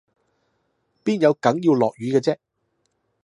[1.05, 2.35] 邊有梗要落雨嘅啫？